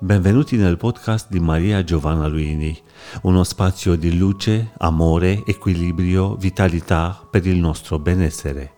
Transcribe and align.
Benvenuti 0.00 0.56
nel 0.56 0.76
podcast 0.76 1.30
di 1.30 1.38
Maria 1.38 1.84
Giovanna 1.84 2.26
Luini, 2.26 2.76
uno 3.22 3.44
spazio 3.44 3.94
di 3.94 4.18
luce, 4.18 4.72
amore, 4.78 5.44
equilibrio, 5.46 6.34
vitalità 6.34 7.24
per 7.30 7.46
il 7.46 7.58
nostro 7.58 8.00
benessere. 8.00 8.74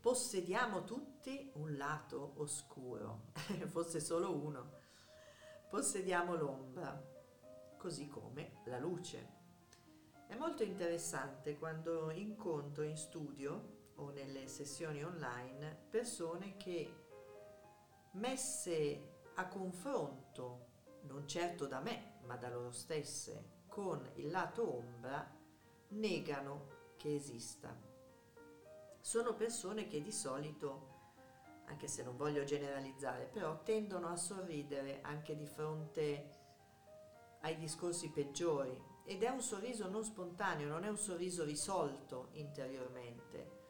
Possediamo 0.00 0.84
tutti 0.84 1.50
un 1.56 1.76
lato 1.76 2.32
oscuro, 2.36 3.24
fosse 3.68 4.00
solo 4.00 4.34
uno. 4.34 4.70
Possediamo 5.68 6.34
l'ombra, 6.34 6.98
così 7.76 8.08
come 8.08 8.62
la 8.64 8.78
luce. 8.78 9.40
È 10.26 10.34
molto 10.34 10.62
interessante 10.62 11.58
quando 11.58 12.10
incontro 12.10 12.82
in 12.82 12.96
studio 12.96 13.80
o 13.96 14.10
nelle 14.10 14.48
sessioni 14.48 15.04
online 15.04 15.86
persone 15.90 16.56
che 16.56 17.01
messe 18.12 19.30
a 19.34 19.46
confronto, 19.46 20.66
non 21.02 21.26
certo 21.26 21.66
da 21.66 21.80
me, 21.80 22.18
ma 22.24 22.36
da 22.36 22.48
loro 22.48 22.70
stesse, 22.70 23.60
con 23.68 24.10
il 24.16 24.30
lato 24.30 24.76
ombra, 24.76 25.30
negano 25.88 26.68
che 26.96 27.14
esista. 27.14 27.74
Sono 29.00 29.34
persone 29.34 29.86
che 29.86 30.02
di 30.02 30.12
solito, 30.12 30.90
anche 31.66 31.88
se 31.88 32.02
non 32.02 32.16
voglio 32.16 32.44
generalizzare, 32.44 33.24
però 33.24 33.62
tendono 33.62 34.08
a 34.08 34.16
sorridere 34.16 35.00
anche 35.02 35.34
di 35.36 35.46
fronte 35.46 36.40
ai 37.40 37.56
discorsi 37.56 38.10
peggiori 38.10 38.90
ed 39.04 39.22
è 39.22 39.28
un 39.28 39.40
sorriso 39.40 39.88
non 39.88 40.04
spontaneo, 40.04 40.68
non 40.68 40.84
è 40.84 40.88
un 40.88 40.98
sorriso 40.98 41.44
risolto 41.44 42.28
interiormente 42.32 43.61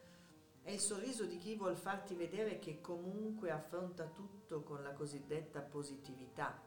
è 0.62 0.70
il 0.70 0.78
sorriso 0.78 1.24
di 1.24 1.38
chi 1.38 1.56
vuol 1.56 1.76
farti 1.76 2.14
vedere 2.14 2.58
che 2.60 2.80
comunque 2.80 3.50
affronta 3.50 4.06
tutto 4.06 4.62
con 4.62 4.82
la 4.82 4.92
cosiddetta 4.92 5.60
positività. 5.60 6.62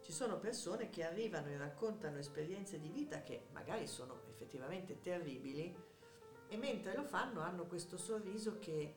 Ci 0.00 0.10
sono 0.12 0.38
persone 0.40 0.90
che 0.90 1.04
arrivano 1.04 1.46
e 1.48 1.56
raccontano 1.56 2.18
esperienze 2.18 2.80
di 2.80 2.88
vita 2.88 3.22
che 3.22 3.46
magari 3.52 3.86
sono 3.86 4.22
effettivamente 4.30 4.98
terribili 4.98 5.72
e 6.48 6.56
mentre 6.56 6.96
lo 6.96 7.04
fanno 7.04 7.40
hanno 7.40 7.66
questo 7.66 7.96
sorriso 7.96 8.58
che, 8.58 8.96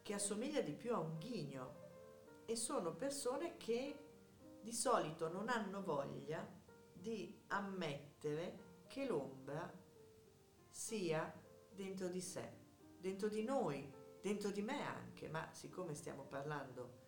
che 0.00 0.14
assomiglia 0.14 0.62
di 0.62 0.72
più 0.72 0.94
a 0.94 0.98
un 0.98 1.18
ghigno 1.18 1.84
e 2.46 2.56
sono 2.56 2.94
persone 2.94 3.58
che 3.58 4.04
di 4.62 4.72
solito 4.72 5.28
non 5.28 5.50
hanno 5.50 5.82
voglia 5.82 6.48
di 6.94 7.42
ammettere 7.48 8.84
che 8.86 9.04
l'ombra 9.04 9.70
sia 10.70 11.30
dentro 11.70 12.08
di 12.08 12.22
sé 12.22 12.64
dentro 12.98 13.28
di 13.28 13.42
noi, 13.42 13.92
dentro 14.20 14.50
di 14.50 14.62
me 14.62 14.82
anche, 14.84 15.28
ma 15.28 15.48
siccome 15.52 15.94
stiamo 15.94 16.24
parlando, 16.24 17.04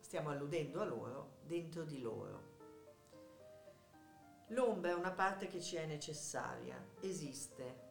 stiamo 0.00 0.30
alludendo 0.30 0.80
a 0.80 0.84
loro, 0.84 1.38
dentro 1.42 1.84
di 1.84 2.00
loro. 2.00 2.54
L'ombra 4.50 4.92
è 4.92 4.94
una 4.94 5.10
parte 5.10 5.48
che 5.48 5.60
ci 5.60 5.74
è 5.74 5.86
necessaria, 5.86 6.80
esiste. 7.00 7.84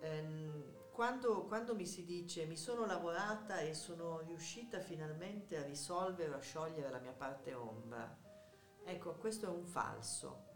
Ehm, 0.00 0.76
quando, 0.92 1.44
quando, 1.44 1.74
mi 1.74 1.86
si 1.86 2.04
dice 2.04 2.46
mi 2.46 2.56
sono 2.56 2.86
lavorata 2.86 3.58
e 3.60 3.74
sono 3.74 4.20
riuscita 4.20 4.80
finalmente 4.80 5.58
a 5.58 5.62
risolvere, 5.62 6.34
a 6.34 6.40
sciogliere 6.40 6.90
la 6.90 6.98
mia 6.98 7.12
parte 7.12 7.52
ombra, 7.52 8.18
ecco, 8.84 9.14
questo 9.16 9.46
è 9.46 9.48
un 9.48 9.66
falso. 9.66 10.46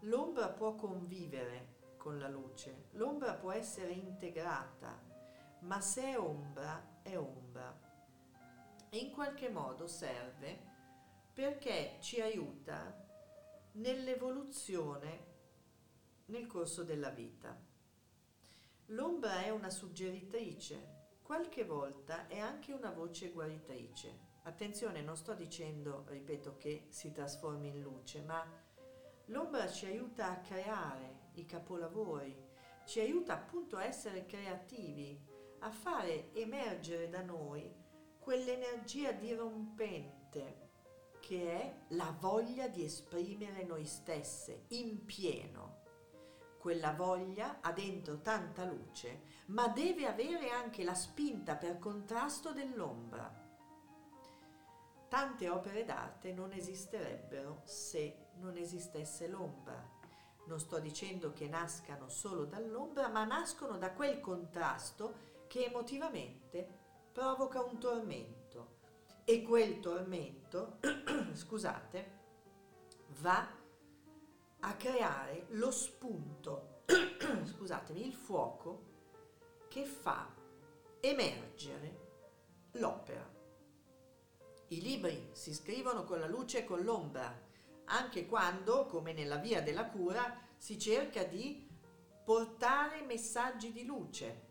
L'ombra 0.00 0.48
può 0.48 0.74
convivere 0.74 1.92
con 1.98 2.18
la 2.18 2.28
luce, 2.28 2.88
l'ombra 2.92 3.34
può 3.34 3.52
essere 3.52 3.92
integrata, 3.92 4.98
ma 5.64 5.80
se 5.80 6.02
è 6.02 6.18
ombra, 6.18 7.00
è 7.02 7.16
ombra. 7.16 7.80
E 8.90 8.96
in 8.98 9.10
qualche 9.10 9.48
modo 9.48 9.86
serve 9.86 10.72
perché 11.32 11.96
ci 12.00 12.20
aiuta 12.20 13.02
nell'evoluzione 13.72 15.32
nel 16.26 16.46
corso 16.46 16.84
della 16.84 17.10
vita. 17.10 17.58
L'ombra 18.88 19.42
è 19.42 19.50
una 19.50 19.70
suggeritrice, 19.70 21.18
qualche 21.22 21.64
volta 21.64 22.26
è 22.28 22.38
anche 22.38 22.72
una 22.72 22.90
voce 22.90 23.30
guaritrice. 23.30 24.32
Attenzione, 24.42 25.00
non 25.00 25.16
sto 25.16 25.32
dicendo, 25.34 26.04
ripeto, 26.06 26.56
che 26.56 26.86
si 26.90 27.10
trasformi 27.10 27.68
in 27.68 27.80
luce, 27.80 28.20
ma 28.20 28.46
l'ombra 29.26 29.66
ci 29.68 29.86
aiuta 29.86 30.30
a 30.30 30.40
creare 30.40 31.30
i 31.32 31.46
capolavori, 31.46 32.36
ci 32.84 33.00
aiuta 33.00 33.32
appunto 33.32 33.76
a 33.76 33.84
essere 33.84 34.26
creativi, 34.26 35.32
a 35.64 35.70
fare 35.70 36.32
emergere 36.34 37.08
da 37.08 37.22
noi 37.22 37.74
quell'energia 38.18 39.12
dirompente 39.12 40.62
che 41.20 41.52
è 41.58 41.74
la 41.94 42.14
voglia 42.18 42.68
di 42.68 42.84
esprimere 42.84 43.64
noi 43.64 43.86
stesse 43.86 44.64
in 44.68 45.06
pieno. 45.06 45.82
Quella 46.58 46.92
voglia 46.92 47.60
ha 47.62 47.72
dentro 47.72 48.20
tanta 48.20 48.64
luce, 48.64 49.22
ma 49.46 49.68
deve 49.68 50.06
avere 50.06 50.50
anche 50.50 50.84
la 50.84 50.94
spinta 50.94 51.56
per 51.56 51.78
contrasto 51.78 52.52
dell'ombra. 52.52 53.42
Tante 55.08 55.48
opere 55.48 55.84
d'arte 55.84 56.32
non 56.32 56.52
esisterebbero 56.52 57.62
se 57.64 58.28
non 58.34 58.58
esistesse 58.58 59.28
l'ombra. 59.28 59.92
Non 60.46 60.60
sto 60.60 60.78
dicendo 60.78 61.32
che 61.32 61.48
nascano 61.48 62.10
solo 62.10 62.44
dall'ombra, 62.44 63.08
ma 63.08 63.24
nascono 63.24 63.78
da 63.78 63.92
quel 63.92 64.20
contrasto 64.20 65.32
che 65.54 65.66
emotivamente 65.66 66.66
provoca 67.12 67.62
un 67.62 67.78
tormento 67.78 68.78
e 69.22 69.42
quel 69.42 69.78
tormento, 69.78 70.80
scusate, 71.32 72.18
va 73.20 73.48
a 74.58 74.74
creare 74.74 75.46
lo 75.50 75.70
spunto, 75.70 76.82
scusatemi, 77.54 78.04
il 78.04 78.14
fuoco 78.14 78.82
che 79.68 79.84
fa 79.84 80.28
emergere 80.98 81.98
l'opera. 82.72 83.32
I 84.70 84.80
libri 84.80 85.28
si 85.34 85.54
scrivono 85.54 86.02
con 86.02 86.18
la 86.18 86.26
luce 86.26 86.58
e 86.58 86.64
con 86.64 86.82
l'ombra, 86.82 87.32
anche 87.84 88.26
quando, 88.26 88.86
come 88.86 89.12
nella 89.12 89.36
via 89.36 89.62
della 89.62 89.86
cura, 89.86 90.36
si 90.56 90.76
cerca 90.80 91.22
di 91.22 91.64
portare 92.24 93.02
messaggi 93.02 93.70
di 93.70 93.84
luce, 93.84 94.43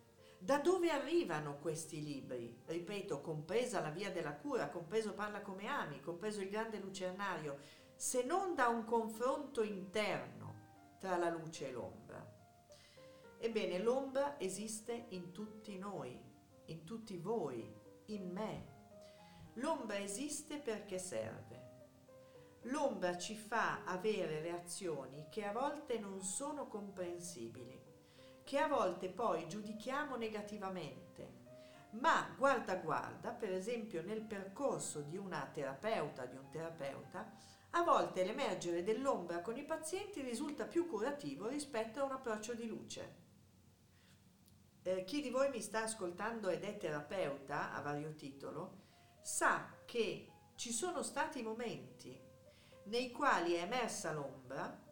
da 0.44 0.58
dove 0.58 0.90
arrivano 0.90 1.58
questi 1.58 2.04
libri? 2.04 2.64
Ripeto, 2.66 3.22
compresa 3.22 3.80
la 3.80 3.92
via 3.92 4.12
della 4.12 4.36
cura, 4.36 4.68
compreso 4.68 5.14
Parla 5.14 5.40
come 5.40 5.68
ami, 5.68 6.02
compreso 6.02 6.42
il 6.42 6.50
grande 6.50 6.80
lucernario, 6.80 7.60
se 7.96 8.24
non 8.24 8.54
da 8.54 8.68
un 8.68 8.84
confronto 8.84 9.64
interno 9.64 10.98
tra 11.00 11.16
la 11.16 11.30
luce 11.30 11.70
e 11.70 11.72
l'ombra. 11.72 12.30
Ebbene, 13.38 13.80
l'ombra 13.80 14.38
esiste 14.38 15.06
in 15.12 15.32
tutti 15.32 15.78
noi, 15.78 16.22
in 16.66 16.84
tutti 16.84 17.18
voi, 17.18 17.74
in 18.08 18.30
me. 18.30 18.72
L'ombra 19.54 19.98
esiste 19.98 20.58
perché 20.58 21.00
serve. 21.00 21.62
L'ombra 22.64 23.18
ci 23.18 23.38
fa 23.38 23.86
avere 23.86 24.42
reazioni 24.42 25.28
che 25.30 25.46
a 25.46 25.54
volte 25.54 26.00
non 26.00 26.22
sono 26.22 26.68
comprensibili 26.68 27.83
che 28.44 28.58
a 28.58 28.68
volte 28.68 29.10
poi 29.10 29.48
giudichiamo 29.48 30.16
negativamente. 30.16 31.42
Ma 31.92 32.34
guarda 32.38 32.76
guarda, 32.78 33.32
per 33.32 33.52
esempio 33.52 34.02
nel 34.02 34.22
percorso 34.22 35.02
di 35.02 35.18
una 35.18 35.48
terapeuta, 35.52 36.26
di 36.26 36.36
un 36.36 36.50
terapeuta, 36.50 37.32
a 37.72 37.84
volte 37.84 38.24
l'emergere 38.24 38.84
dell'ombra 38.84 39.42
con 39.42 39.58
i 39.58 39.64
pazienti 39.64 40.22
risulta 40.22 40.66
più 40.66 40.88
curativo 40.88 41.48
rispetto 41.48 42.00
a 42.00 42.04
un 42.04 42.12
approccio 42.12 42.54
di 42.54 42.68
luce. 42.68 43.22
Eh, 44.84 45.04
chi 45.06 45.22
di 45.22 45.30
voi 45.30 45.50
mi 45.50 45.62
sta 45.62 45.84
ascoltando 45.84 46.50
ed 46.50 46.64
è 46.64 46.78
terapeuta 46.78 47.74
a 47.74 47.82
vario 47.82 48.14
titolo 48.16 48.82
sa 49.22 49.78
che 49.86 50.30
ci 50.56 50.74
sono 50.74 51.02
stati 51.02 51.42
momenti 51.42 52.20
nei 52.86 53.12
quali 53.12 53.54
è 53.54 53.62
emersa 53.62 54.12
l'ombra 54.12 54.83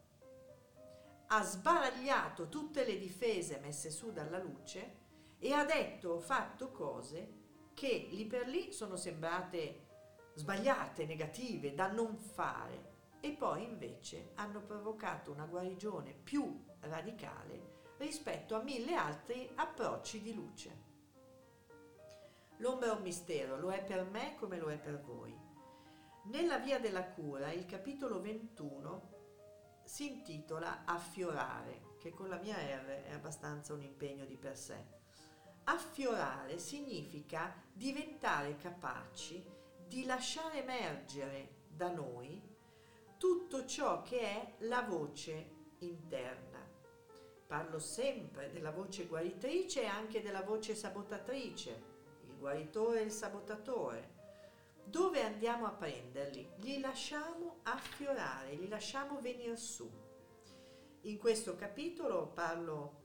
ha 1.34 1.44
sbaragliato 1.44 2.50
tutte 2.50 2.86
le 2.86 2.98
difese 2.98 3.60
messe 3.60 3.90
su 3.90 4.12
dalla 4.12 4.38
luce 4.38 5.00
e 5.40 5.54
ha 5.54 5.64
detto 5.64 6.10
o 6.10 6.20
fatto 6.20 6.72
cose 6.72 7.40
che 7.74 8.08
lì 8.12 8.26
per 8.26 8.48
lì 8.48 8.74
sono 8.74 8.98
sembrate 8.98 9.88
sbagliate, 10.34 11.06
negative, 11.06 11.74
da 11.74 11.90
non 11.90 12.18
fare 12.18 12.90
e 13.22 13.32
poi 13.32 13.64
invece 13.64 14.32
hanno 14.36 14.62
provocato 14.62 15.32
una 15.32 15.46
guarigione 15.46 16.12
più 16.12 16.66
radicale 16.82 17.80
rispetto 17.98 18.56
a 18.56 18.62
mille 18.62 18.96
altri 18.96 19.50
approcci 19.56 20.22
di 20.22 20.34
luce. 20.34 20.90
L'ombra 22.58 22.92
è 22.92 22.96
un 22.96 23.04
mistero, 23.04 23.58
lo 23.58 23.72
è 23.72 23.82
per 23.82 24.04
me 24.04 24.36
come 24.36 24.58
lo 24.58 24.70
è 24.70 24.78
per 24.78 25.00
voi. 25.00 25.34
Nella 26.24 26.58
via 26.58 26.80
della 26.80 27.06
cura, 27.06 27.52
il 27.52 27.66
capitolo 27.66 28.20
21 28.20 29.11
si 29.84 30.10
intitola 30.10 30.84
Affiorare, 30.86 31.96
che 32.00 32.12
con 32.12 32.30
la 32.30 32.38
mia 32.38 32.56
R 32.56 33.04
è 33.04 33.14
abbastanza 33.14 33.74
un 33.74 33.82
impegno 33.82 34.26
di 34.26 34.38
per 34.38 34.58
sé. 34.58 35.00
Affiorare 35.66 36.58
significa 36.58 37.54
diventare 37.72 38.58
capaci 38.58 39.46
di 39.88 40.06
lasciare 40.06 40.64
emergere 40.64 41.60
da 41.68 41.92
noi 41.92 42.42
tutto 43.18 43.66
ciò 43.66 44.02
che 44.02 44.20
è 44.20 44.56
la 44.60 44.82
voce 44.82 45.60
interna. 45.80 46.60
Parlo 47.46 47.78
sempre 47.80 48.50
della 48.50 48.72
voce 48.72 49.06
guaritrice 49.06 49.84
e 49.84 49.88
anche 49.88 50.22
della 50.22 50.42
voce 50.42 50.74
sabotatrice, 50.74 51.84
il 52.26 52.38
guaritore 52.38 53.02
e 53.02 53.04
il 53.04 53.12
sabotatore. 53.12 54.21
Dove 54.84 55.24
andiamo 55.24 55.66
a 55.66 55.72
prenderli? 55.72 56.50
Li 56.58 56.80
lasciamo 56.80 57.60
affiorare, 57.64 58.56
li 58.56 58.68
lasciamo 58.68 59.22
venire 59.22 59.56
su. 59.56 59.90
In 61.02 61.18
questo 61.18 61.56
capitolo 61.56 62.28
parlo 62.28 63.00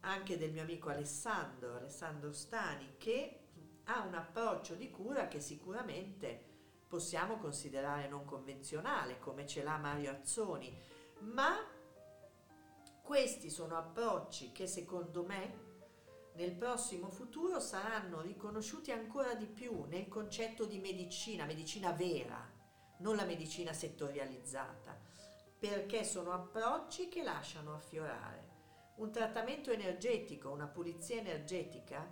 anche 0.00 0.36
del 0.36 0.52
mio 0.52 0.62
amico 0.62 0.88
Alessandro, 0.88 1.76
Alessandro 1.76 2.32
Stani, 2.32 2.94
che 2.98 3.40
ha 3.84 4.02
un 4.02 4.14
approccio 4.14 4.74
di 4.74 4.90
cura 4.90 5.28
che 5.28 5.40
sicuramente 5.40 6.44
possiamo 6.88 7.36
considerare 7.36 8.08
non 8.08 8.24
convenzionale, 8.24 9.18
come 9.18 9.46
ce 9.46 9.62
l'ha 9.62 9.76
Mario 9.76 10.10
Azzoni, 10.10 10.76
ma 11.20 11.56
questi 13.02 13.50
sono 13.50 13.76
approcci 13.76 14.52
che 14.52 14.66
secondo 14.66 15.24
me 15.24 15.67
nel 16.38 16.52
prossimo 16.52 17.10
futuro 17.10 17.58
saranno 17.58 18.20
riconosciuti 18.20 18.92
ancora 18.92 19.34
di 19.34 19.46
più 19.46 19.86
nel 19.88 20.06
concetto 20.06 20.66
di 20.66 20.78
medicina, 20.78 21.44
medicina 21.44 21.90
vera, 21.90 22.48
non 22.98 23.16
la 23.16 23.24
medicina 23.24 23.72
settorializzata, 23.72 24.96
perché 25.58 26.04
sono 26.04 26.30
approcci 26.30 27.08
che 27.08 27.24
lasciano 27.24 27.74
affiorare 27.74 28.46
un 28.98 29.10
trattamento 29.10 29.72
energetico, 29.72 30.50
una 30.50 30.68
pulizia 30.68 31.16
energetica, 31.16 32.08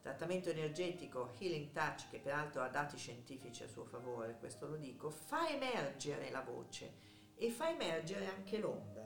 trattamento 0.00 0.50
energetico 0.50 1.32
Healing 1.36 1.72
Touch, 1.72 2.10
che 2.10 2.20
peraltro 2.20 2.62
ha 2.62 2.68
dati 2.68 2.96
scientifici 2.96 3.64
a 3.64 3.68
suo 3.68 3.84
favore, 3.84 4.36
questo 4.38 4.68
lo 4.68 4.76
dico, 4.76 5.10
fa 5.10 5.48
emergere 5.48 6.30
la 6.30 6.42
voce 6.42 6.94
e 7.34 7.50
fa 7.50 7.70
emergere 7.70 8.28
anche 8.28 8.58
l'ombra. 8.58 9.04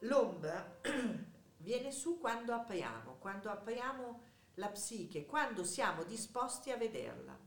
L'ombra 0.00 0.78
viene 1.62 1.92
su 1.92 2.18
quando 2.18 2.52
apriamo, 2.52 3.16
quando 3.18 3.48
apriamo 3.48 4.20
la 4.54 4.68
psiche, 4.68 5.24
quando 5.24 5.64
siamo 5.64 6.02
disposti 6.02 6.70
a 6.70 6.76
vederla. 6.76 7.38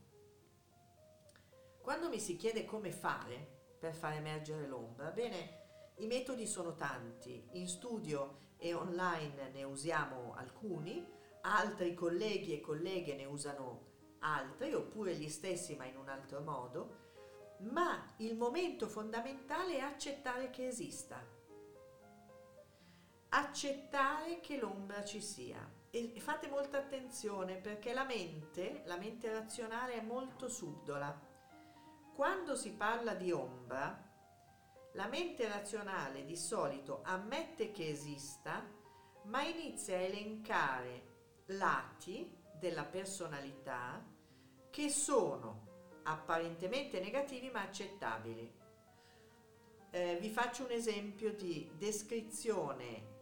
Quando 1.80 2.08
mi 2.08 2.18
si 2.18 2.36
chiede 2.36 2.64
come 2.64 2.90
fare 2.90 3.74
per 3.78 3.94
far 3.94 4.14
emergere 4.14 4.66
l'ombra, 4.66 5.10
bene, 5.10 5.64
i 5.98 6.06
metodi 6.06 6.46
sono 6.46 6.74
tanti. 6.74 7.48
In 7.52 7.68
studio 7.68 8.54
e 8.56 8.74
online 8.74 9.50
ne 9.50 9.62
usiamo 9.62 10.34
alcuni, 10.34 11.06
altri 11.42 11.94
colleghi 11.94 12.54
e 12.54 12.60
colleghe 12.60 13.14
ne 13.14 13.26
usano 13.26 13.84
altri, 14.20 14.74
oppure 14.74 15.14
gli 15.14 15.28
stessi 15.28 15.76
ma 15.76 15.84
in 15.84 15.96
un 15.96 16.08
altro 16.08 16.40
modo, 16.40 17.04
ma 17.58 18.14
il 18.18 18.36
momento 18.36 18.88
fondamentale 18.88 19.76
è 19.76 19.80
accettare 19.80 20.50
che 20.50 20.66
esista, 20.66 21.35
accettare 23.36 24.40
che 24.40 24.58
l'ombra 24.58 25.04
ci 25.04 25.20
sia. 25.20 25.74
E 25.90 26.14
fate 26.18 26.48
molta 26.48 26.78
attenzione 26.78 27.56
perché 27.56 27.92
la 27.92 28.04
mente, 28.04 28.82
la 28.86 28.96
mente 28.96 29.30
razionale 29.30 29.94
è 29.94 30.02
molto 30.02 30.48
subdola. 30.48 31.34
Quando 32.14 32.56
si 32.56 32.72
parla 32.72 33.14
di 33.14 33.30
ombra, 33.32 34.04
la 34.92 35.06
mente 35.06 35.46
razionale 35.48 36.24
di 36.24 36.36
solito 36.36 37.00
ammette 37.02 37.72
che 37.72 37.88
esista, 37.88 38.66
ma 39.24 39.42
inizia 39.42 39.96
a 39.96 40.00
elencare 40.00 41.14
lati 41.46 42.34
della 42.58 42.84
personalità 42.84 44.02
che 44.70 44.88
sono 44.88 46.00
apparentemente 46.04 47.00
negativi 47.00 47.50
ma 47.50 47.62
accettabili. 47.62 48.64
Eh, 49.90 50.18
vi 50.20 50.30
faccio 50.30 50.64
un 50.64 50.70
esempio 50.70 51.34
di 51.34 51.70
descrizione 51.76 53.14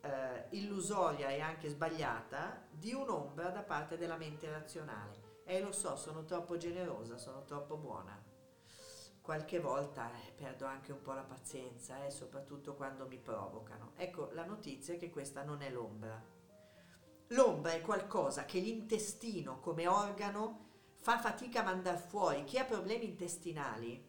eh, 0.00 0.46
illusoria 0.50 1.28
e 1.30 1.40
anche 1.40 1.68
sbagliata 1.68 2.66
di 2.70 2.92
un'ombra 2.92 3.48
da 3.48 3.62
parte 3.62 3.96
della 3.96 4.16
mente 4.16 4.50
razionale. 4.50 5.42
E 5.44 5.60
lo 5.60 5.72
so, 5.72 5.96
sono 5.96 6.24
troppo 6.24 6.56
generosa, 6.56 7.16
sono 7.18 7.44
troppo 7.44 7.76
buona 7.76 8.28
qualche 9.28 9.60
volta 9.60 10.10
eh, 10.10 10.32
perdo 10.34 10.64
anche 10.64 10.90
un 10.90 11.02
po' 11.02 11.12
la 11.12 11.20
pazienza, 11.20 12.02
eh, 12.02 12.10
soprattutto 12.10 12.74
quando 12.74 13.06
mi 13.06 13.18
provocano. 13.18 13.92
Ecco, 13.96 14.30
la 14.32 14.46
notizia 14.46 14.94
è 14.94 14.96
che 14.96 15.10
questa 15.10 15.42
non 15.42 15.60
è 15.60 15.68
l'ombra. 15.68 16.18
L'ombra 17.26 17.72
è 17.72 17.82
qualcosa 17.82 18.46
che 18.46 18.58
l'intestino 18.58 19.60
come 19.60 19.86
organo 19.86 20.68
fa 21.00 21.18
fatica 21.18 21.60
a 21.60 21.64
mandare 21.64 21.98
fuori. 21.98 22.44
Chi 22.44 22.56
ha 22.56 22.64
problemi 22.64 23.04
intestinali 23.04 24.02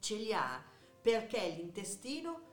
ce 0.00 0.16
li 0.16 0.32
ha 0.32 0.60
perché 1.00 1.48
l'intestino 1.50 2.45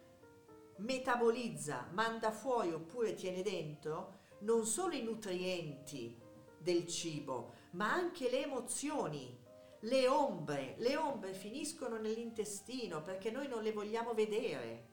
metabolizza, 0.78 1.90
manda 1.92 2.31
fuori 2.31 2.72
oppure 2.72 3.14
tiene 3.14 3.42
dentro 3.42 4.22
non 4.40 4.66
solo 4.66 4.94
i 4.94 5.04
nutrienti 5.04 6.20
del 6.58 6.88
cibo, 6.88 7.54
ma 7.72 7.92
anche 7.92 8.30
le 8.30 8.44
emozioni 8.44 9.42
le 9.84 10.08
ombre, 10.08 10.75
le 10.78 10.96
ombre 10.96 11.34
finiscono 11.34 11.98
nell'intestino 11.98 13.02
perché 13.02 13.31
noi 13.31 13.48
non 13.48 13.64
le 13.64 13.74
vogliamo 13.74 14.14
vedere. 14.14 14.92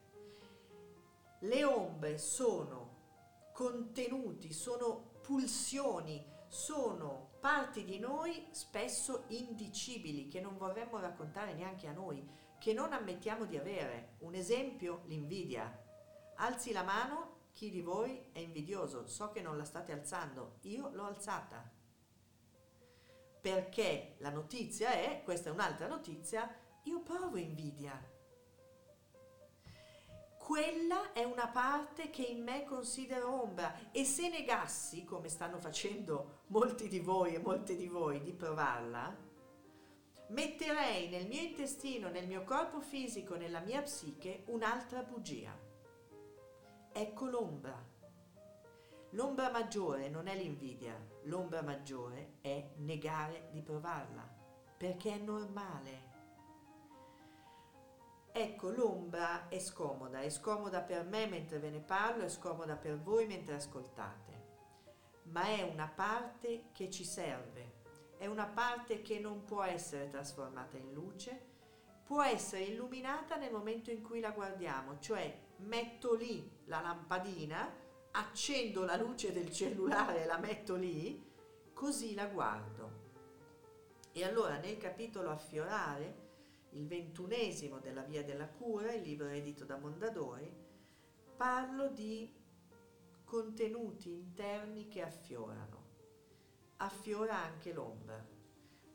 Le 1.39 1.63
ombre 1.63 2.17
sono 2.17 2.99
contenuti, 3.53 4.51
sono 4.51 5.11
pulsioni, 5.21 6.25
sono 6.47 7.29
parti 7.39 7.85
di 7.85 7.99
noi 7.99 8.47
spesso 8.51 9.23
indicibili 9.27 10.27
che 10.27 10.41
non 10.41 10.57
vorremmo 10.57 10.99
raccontare 10.99 11.53
neanche 11.53 11.87
a 11.87 11.93
noi, 11.93 12.27
che 12.61 12.73
non 12.73 12.93
ammettiamo 12.93 13.45
di 13.45 13.57
avere. 13.57 14.17
Un 14.19 14.35
esempio, 14.35 15.01
l'invidia. 15.07 15.83
Alzi 16.35 16.71
la 16.71 16.83
mano 16.83 17.47
chi 17.53 17.71
di 17.71 17.81
voi 17.81 18.27
è 18.31 18.39
invidioso. 18.39 19.07
So 19.07 19.31
che 19.31 19.41
non 19.41 19.57
la 19.57 19.65
state 19.65 19.91
alzando, 19.91 20.59
io 20.61 20.91
l'ho 20.93 21.05
alzata 21.05 21.79
perché 23.41 24.15
la 24.19 24.29
notizia 24.29 24.91
è, 24.91 25.21
questa 25.23 25.49
è 25.49 25.51
un'altra 25.51 25.87
notizia, 25.87 26.47
io 26.83 27.01
provo 27.01 27.37
invidia. 27.37 27.99
Quella 30.37 31.11
è 31.13 31.23
una 31.23 31.47
parte 31.47 32.11
che 32.11 32.21
in 32.21 32.43
me 32.43 32.63
considero 32.65 33.41
ombra 33.41 33.91
e 33.91 34.05
se 34.05 34.29
negassi, 34.29 35.03
come 35.03 35.27
stanno 35.27 35.57
facendo 35.57 36.41
molti 36.47 36.87
di 36.87 36.99
voi 36.99 37.33
e 37.33 37.39
molte 37.39 37.75
di 37.75 37.87
voi, 37.87 38.21
di 38.21 38.33
provarla, 38.33 39.29
metterei 40.31 41.09
nel 41.09 41.27
mio 41.27 41.41
intestino, 41.41 42.09
nel 42.09 42.27
mio 42.27 42.43
corpo 42.43 42.79
fisico, 42.79 43.35
nella 43.35 43.59
mia 43.59 43.81
psiche 43.81 44.43
un'altra 44.47 45.03
bugia. 45.03 45.57
Ecco 46.91 47.25
l'ombra. 47.25 47.89
L'ombra 49.11 49.51
maggiore 49.51 50.07
non 50.07 50.27
è 50.27 50.35
l'invidia, 50.35 50.97
l'ombra 51.23 51.61
maggiore 51.61 52.37
è 52.39 52.71
negare 52.77 53.49
di 53.51 53.61
provarla, 53.61 54.25
perché 54.77 55.15
è 55.15 55.17
normale. 55.17 56.09
Ecco, 58.31 58.69
l'ombra 58.69 59.49
è 59.49 59.59
scomoda, 59.59 60.21
è 60.21 60.29
scomoda 60.29 60.79
per 60.79 61.03
me 61.03 61.27
mentre 61.27 61.59
ve 61.59 61.69
ne 61.69 61.81
parlo, 61.81 62.23
è 62.23 62.29
scomoda 62.29 62.77
per 62.77 62.97
voi 62.97 63.27
mentre 63.27 63.55
ascoltate, 63.55 64.45
ma 65.23 65.43
è 65.43 65.63
una 65.63 65.91
parte 65.93 66.69
che 66.71 66.89
ci 66.89 67.03
serve, 67.03 67.80
è 68.21 68.27
una 68.27 68.45
parte 68.45 69.01
che 69.01 69.17
non 69.17 69.45
può 69.45 69.63
essere 69.63 70.07
trasformata 70.07 70.77
in 70.77 70.93
luce, 70.93 71.41
può 72.03 72.21
essere 72.21 72.65
illuminata 72.65 73.35
nel 73.35 73.51
momento 73.51 73.89
in 73.89 74.03
cui 74.03 74.19
la 74.19 74.29
guardiamo, 74.29 74.99
cioè 74.99 75.35
metto 75.61 76.13
lì 76.13 76.47
la 76.65 76.81
lampadina, 76.81 77.67
accendo 78.11 78.85
la 78.85 78.95
luce 78.95 79.31
del 79.33 79.51
cellulare 79.51 80.21
e 80.21 80.25
la 80.27 80.37
metto 80.37 80.75
lì, 80.75 81.31
così 81.73 82.13
la 82.13 82.27
guardo. 82.27 82.99
E 84.11 84.23
allora 84.23 84.59
nel 84.59 84.77
capitolo 84.77 85.31
Affiorare, 85.31 86.29
il 86.73 86.85
ventunesimo 86.85 87.79
della 87.79 88.03
Via 88.03 88.23
della 88.23 88.49
Cura, 88.49 88.93
il 88.93 89.01
libro 89.01 89.29
edito 89.29 89.65
da 89.65 89.77
Mondadori, 89.77 90.55
parlo 91.35 91.87
di 91.87 92.31
contenuti 93.23 94.11
interni 94.11 94.87
che 94.87 95.01
affiorano. 95.01 95.80
Affiora 96.83 97.37
anche 97.37 97.73
l'ombra. 97.73 98.19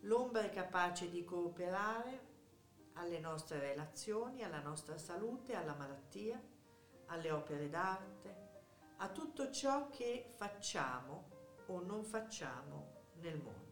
L'ombra 0.00 0.42
è 0.42 0.50
capace 0.50 1.08
di 1.08 1.22
cooperare 1.22 2.34
alle 2.94 3.20
nostre 3.20 3.60
relazioni, 3.60 4.42
alla 4.42 4.60
nostra 4.60 4.98
salute, 4.98 5.54
alla 5.54 5.76
malattia, 5.76 6.42
alle 7.06 7.30
opere 7.30 7.68
d'arte, 7.68 8.36
a 8.96 9.08
tutto 9.10 9.52
ciò 9.52 9.88
che 9.88 10.32
facciamo 10.34 11.30
o 11.66 11.80
non 11.80 12.02
facciamo 12.02 13.12
nel 13.20 13.40
mondo. 13.40 13.64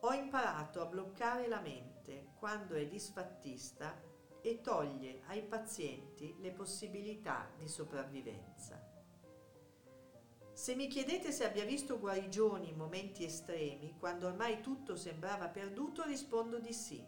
Ho 0.00 0.12
imparato 0.14 0.80
a 0.80 0.86
bloccare 0.86 1.48
la 1.48 1.60
mente 1.60 2.30
quando 2.38 2.76
è 2.76 2.86
disfattista 2.86 3.94
e 4.40 4.62
toglie 4.62 5.20
ai 5.26 5.42
pazienti 5.42 6.34
le 6.38 6.52
possibilità 6.52 7.50
di 7.58 7.68
sopravvivenza. 7.68 8.89
Se 10.60 10.74
mi 10.74 10.88
chiedete 10.88 11.32
se 11.32 11.46
abbia 11.46 11.64
visto 11.64 11.98
guarigioni 11.98 12.68
in 12.68 12.76
momenti 12.76 13.24
estremi, 13.24 13.96
quando 13.98 14.26
ormai 14.26 14.60
tutto 14.60 14.94
sembrava 14.94 15.48
perduto, 15.48 16.04
rispondo 16.04 16.58
di 16.58 16.74
sì. 16.74 17.02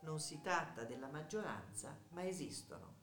Non 0.00 0.18
si 0.18 0.40
tratta 0.40 0.82
della 0.82 1.06
maggioranza, 1.06 1.96
ma 2.08 2.26
esistono. 2.26 2.96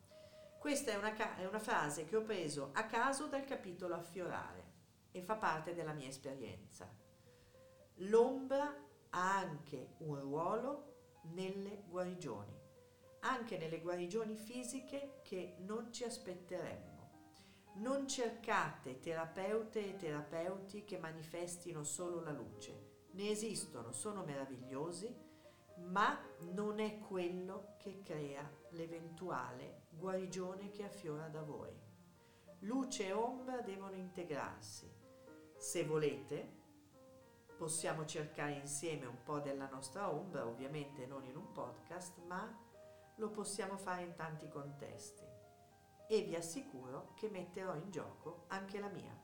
Questa 0.59 0.91
è 0.91 0.97
una, 0.97 1.13
ca- 1.13 1.37
è 1.37 1.45
una 1.45 1.59
frase 1.59 2.03
che 2.03 2.17
ho 2.17 2.23
preso 2.23 2.71
a 2.73 2.87
caso 2.87 3.27
dal 3.27 3.45
capitolo 3.45 3.95
Affiorare 3.95 4.73
e 5.11 5.21
fa 5.21 5.37
parte 5.37 5.73
della 5.73 5.93
mia 5.93 6.09
esperienza. 6.09 6.93
L'ombra 7.99 8.85
ha 9.11 9.37
anche 9.37 9.93
un 9.99 10.19
ruolo 10.19 11.19
nelle 11.31 11.83
guarigioni, 11.87 12.53
anche 13.21 13.57
nelle 13.57 13.79
guarigioni 13.79 14.35
fisiche 14.35 15.21
che 15.23 15.55
non 15.59 15.93
ci 15.93 16.03
aspetteremmo. 16.03 16.88
Non 17.79 18.09
cercate 18.09 18.99
terapeute 18.99 19.87
e 19.87 19.95
terapeuti 19.95 20.83
che 20.83 20.97
manifestino 20.97 21.85
solo 21.85 22.19
la 22.19 22.31
luce. 22.31 23.05
Ne 23.11 23.29
esistono, 23.29 23.93
sono 23.93 24.25
meravigliosi, 24.25 25.15
ma 25.85 26.19
non 26.51 26.79
è 26.79 26.99
quello 26.99 27.75
che 27.77 28.01
crea 28.03 28.45
l'eventuale 28.71 29.83
guarigione 29.91 30.71
che 30.71 30.83
affiora 30.83 31.29
da 31.29 31.41
voi. 31.41 31.73
Luce 32.59 33.07
e 33.07 33.13
ombra 33.13 33.61
devono 33.61 33.95
integrarsi. 33.95 34.91
Se 35.55 35.85
volete, 35.85 36.57
possiamo 37.55 38.05
cercare 38.05 38.55
insieme 38.55 39.05
un 39.05 39.23
po' 39.23 39.39
della 39.39 39.69
nostra 39.69 40.13
ombra, 40.13 40.45
ovviamente 40.45 41.05
non 41.05 41.23
in 41.23 41.37
un 41.37 41.53
podcast, 41.53 42.17
ma 42.25 42.45
lo 43.15 43.29
possiamo 43.29 43.77
fare 43.77 44.01
in 44.01 44.15
tanti 44.15 44.49
contesti 44.49 45.28
e 46.11 46.23
vi 46.23 46.33
assicuro 46.35 47.13
che 47.15 47.29
metterò 47.31 47.75
in 47.75 47.91
gioco 47.91 48.45
anche 48.47 48.79
la 48.79 48.89
mia. 48.89 49.15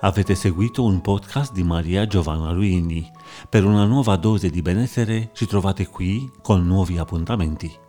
Avete 0.00 0.36
seguito 0.36 0.84
un 0.84 1.00
podcast 1.00 1.52
di 1.52 1.64
Maria 1.64 2.06
Giovanna 2.06 2.52
Luini. 2.52 3.10
Per 3.48 3.64
una 3.64 3.84
nuova 3.84 4.14
dose 4.16 4.48
di 4.48 4.62
benessere 4.62 5.30
ci 5.32 5.46
trovate 5.46 5.88
qui 5.88 6.30
con 6.40 6.64
nuovi 6.64 6.98
appuntamenti. 6.98 7.85